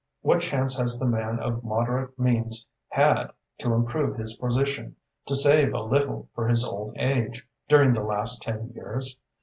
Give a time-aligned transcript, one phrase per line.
[0.21, 3.27] What chance has the man of moderate means had
[3.59, 4.95] to improve his position,
[5.27, 9.19] to save a little for his old age, during the last ten years?